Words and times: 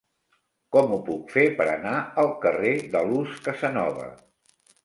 Com 0.75 0.95
ho 0.95 0.97
puc 1.09 1.29
fer 1.33 1.43
per 1.59 1.67
anar 1.73 1.93
al 2.23 2.31
carrer 2.47 2.75
de 2.97 3.05
Luz 3.13 3.39
Casanova? 3.49 4.09